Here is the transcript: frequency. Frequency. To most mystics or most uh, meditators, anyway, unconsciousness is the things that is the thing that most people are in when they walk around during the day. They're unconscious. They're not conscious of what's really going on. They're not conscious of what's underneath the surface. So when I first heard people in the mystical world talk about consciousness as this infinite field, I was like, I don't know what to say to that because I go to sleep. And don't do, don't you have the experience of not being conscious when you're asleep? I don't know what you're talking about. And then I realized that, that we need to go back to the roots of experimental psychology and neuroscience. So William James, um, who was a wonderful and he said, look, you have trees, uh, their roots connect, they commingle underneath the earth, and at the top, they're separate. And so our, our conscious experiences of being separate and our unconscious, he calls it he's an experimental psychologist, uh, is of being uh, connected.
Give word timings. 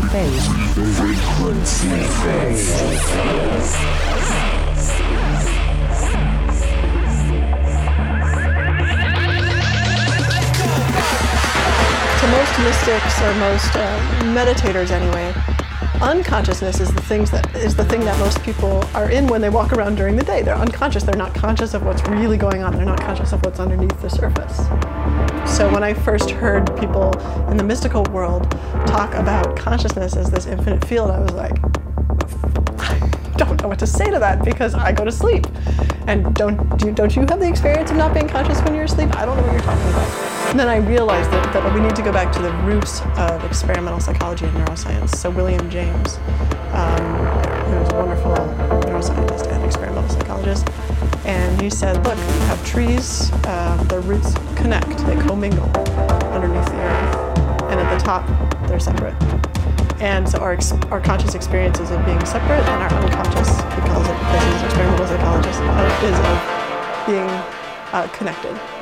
frequency. 0.00 0.40
Frequency. 0.98 1.88
To 12.18 12.26
most 12.28 12.58
mystics 12.58 13.22
or 13.22 13.34
most 13.34 13.76
uh, 13.76 14.00
meditators, 14.34 14.90
anyway, 14.90 15.32
unconsciousness 16.02 16.80
is 16.80 16.92
the 16.92 17.02
things 17.02 17.30
that 17.30 17.54
is 17.54 17.76
the 17.76 17.84
thing 17.84 18.00
that 18.00 18.18
most 18.18 18.42
people 18.42 18.84
are 18.94 19.10
in 19.10 19.28
when 19.28 19.40
they 19.40 19.50
walk 19.50 19.72
around 19.72 19.94
during 19.94 20.16
the 20.16 20.24
day. 20.24 20.42
They're 20.42 20.56
unconscious. 20.56 21.04
They're 21.04 21.14
not 21.14 21.34
conscious 21.36 21.72
of 21.72 21.84
what's 21.84 22.02
really 22.08 22.36
going 22.36 22.64
on. 22.64 22.74
They're 22.74 22.84
not 22.84 23.00
conscious 23.00 23.32
of 23.32 23.44
what's 23.44 23.60
underneath 23.60 24.00
the 24.02 24.10
surface. 24.10 24.58
So 25.54 25.72
when 25.72 25.84
I 25.84 25.94
first 25.94 26.30
heard 26.30 26.76
people 26.80 27.16
in 27.48 27.56
the 27.56 27.62
mystical 27.62 28.02
world 28.10 28.50
talk 28.88 29.14
about 29.14 29.56
consciousness 29.56 30.16
as 30.16 30.28
this 30.28 30.46
infinite 30.46 30.84
field, 30.84 31.12
I 31.12 31.20
was 31.20 31.30
like, 31.30 31.56
I 32.80 33.34
don't 33.36 33.62
know 33.62 33.68
what 33.68 33.78
to 33.78 33.86
say 33.86 34.10
to 34.10 34.18
that 34.18 34.44
because 34.44 34.74
I 34.74 34.90
go 34.90 35.04
to 35.04 35.12
sleep. 35.12 35.46
And 36.08 36.34
don't 36.34 36.76
do, 36.76 36.90
don't 36.90 37.14
you 37.14 37.22
have 37.22 37.38
the 37.38 37.48
experience 37.48 37.92
of 37.92 37.96
not 37.96 38.12
being 38.12 38.28
conscious 38.28 38.60
when 38.62 38.74
you're 38.74 38.82
asleep? 38.82 39.14
I 39.14 39.24
don't 39.24 39.36
know 39.36 39.44
what 39.44 39.52
you're 39.52 39.62
talking 39.62 39.88
about. 39.90 40.50
And 40.50 40.58
then 40.58 40.66
I 40.66 40.78
realized 40.78 41.30
that, 41.30 41.52
that 41.52 41.72
we 41.72 41.80
need 41.80 41.94
to 41.94 42.02
go 42.02 42.10
back 42.10 42.34
to 42.34 42.42
the 42.42 42.50
roots 42.64 43.00
of 43.16 43.44
experimental 43.44 44.00
psychology 44.00 44.46
and 44.46 44.56
neuroscience. 44.56 45.10
So 45.14 45.30
William 45.30 45.70
James, 45.70 46.16
um, 46.72 46.98
who 47.66 47.78
was 47.78 47.92
a 47.92 47.94
wonderful 47.94 48.63
and 51.24 51.60
he 51.60 51.70
said, 51.70 52.04
look, 52.04 52.16
you 52.16 52.40
have 52.46 52.64
trees, 52.66 53.30
uh, 53.44 53.82
their 53.88 54.00
roots 54.00 54.34
connect, 54.56 54.98
they 55.06 55.16
commingle 55.16 55.68
underneath 56.32 56.66
the 56.66 56.76
earth, 56.76 57.38
and 57.70 57.80
at 57.80 57.98
the 57.98 58.04
top, 58.04 58.26
they're 58.68 58.80
separate. 58.80 59.14
And 60.00 60.28
so 60.28 60.38
our, 60.38 60.58
our 60.90 61.00
conscious 61.00 61.34
experiences 61.34 61.90
of 61.90 62.04
being 62.04 62.22
separate 62.26 62.62
and 62.64 62.82
our 62.82 62.92
unconscious, 63.02 63.48
he 63.48 63.80
calls 63.88 64.06
it 64.06 64.16
he's 64.16 64.60
an 64.60 64.64
experimental 64.66 65.06
psychologist, 65.06 65.60
uh, 65.62 66.00
is 66.04 66.18
of 66.18 67.06
being 67.06 67.30
uh, 67.92 68.08
connected. 68.12 68.73